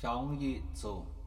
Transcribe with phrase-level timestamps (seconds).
[0.00, 1.19] 병이 있.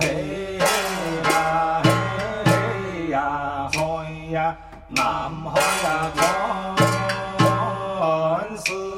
[0.00, 0.02] 嘿
[0.58, 0.64] 嘿
[1.28, 1.86] 呀嘿
[2.46, 3.68] 嘿呀
[4.30, 4.56] 呀
[4.88, 5.04] 南
[5.44, 5.86] 海呀
[7.98, 8.97] 观世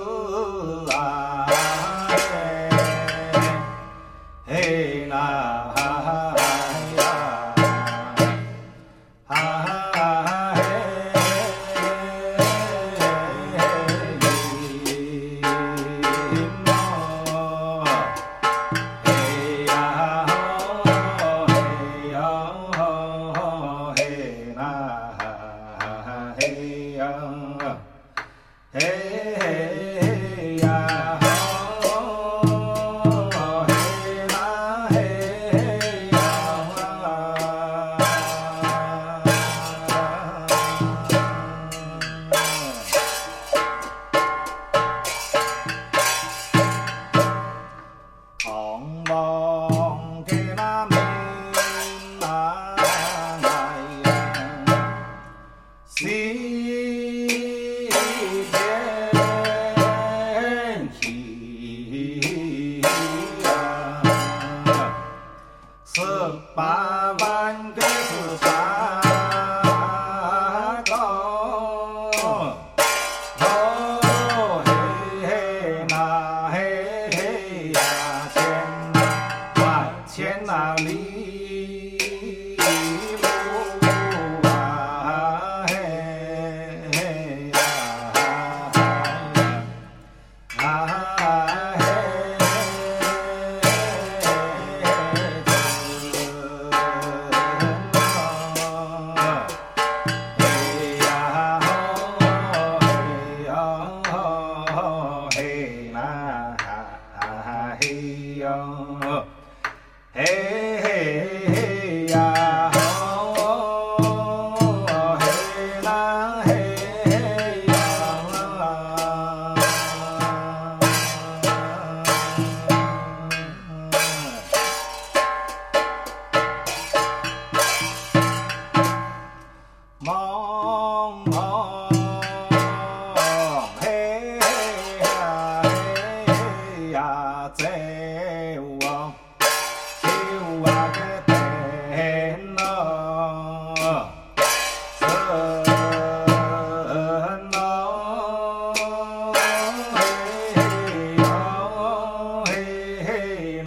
[67.41, 67.90] Grande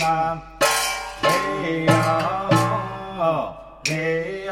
[0.04, 1.94] 嘿呀
[3.86, 4.52] 嘿呀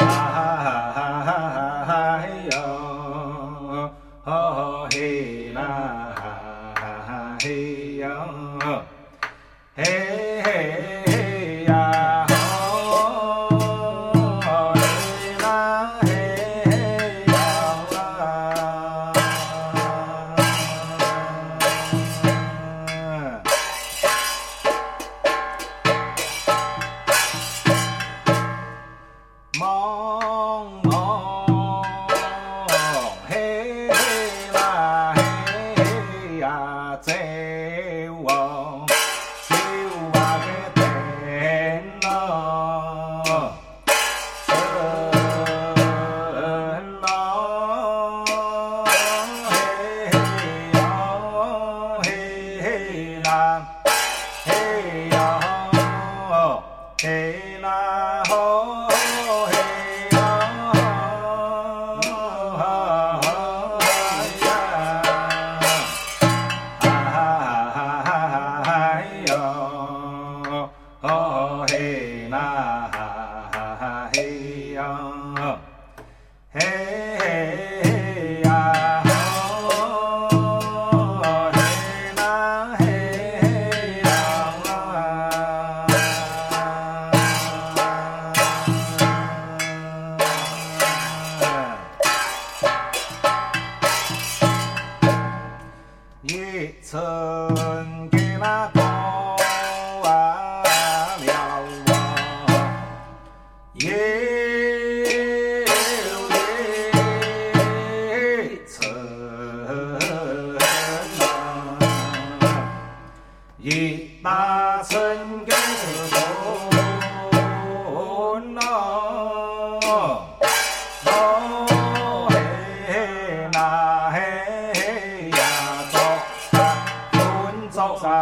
[0.00, 0.06] 哦
[0.90, 2.56] 哈哈嘿哟
[4.24, 5.62] 哦嘿啦
[36.98, 37.12] 呀走
[38.26, 38.84] 哦，
[39.46, 39.54] 走
[40.12, 42.10] 啊个电咯，
[44.46, 44.50] 神
[47.00, 47.06] 咯，
[49.48, 49.56] 嘿
[50.74, 50.76] 哟
[52.02, 52.06] 嘿
[52.60, 52.66] 嘿
[53.22, 53.28] 啦。
[54.44, 54.50] 嘿
[55.10, 55.16] 呀
[56.28, 56.62] 吼，
[57.00, 57.06] 嘿
[57.60, 58.87] 啦吼，
[71.00, 72.97] 哦，嘿，那。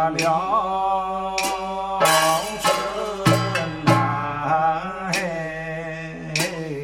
[0.09, 1.35] 了？
[2.61, 2.65] 春
[3.85, 3.91] 呐
[5.13, 5.17] 嘿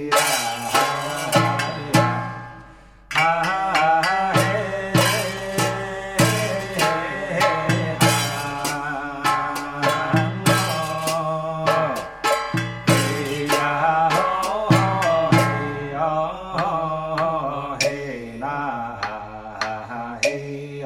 [0.10, 0.14] 呀，
[3.16, 3.20] 啊
[4.34, 4.38] 嘿。
[12.88, 13.52] 嘿呀
[14.12, 14.18] 吼，
[20.22, 20.32] 嘿
[20.80, 20.86] 呀